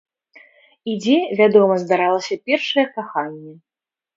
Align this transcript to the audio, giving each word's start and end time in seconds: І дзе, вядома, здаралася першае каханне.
І 0.93 0.95
дзе, 1.03 1.17
вядома, 1.41 1.75
здаралася 1.83 2.39
першае 2.49 2.85
каханне. 2.97 3.53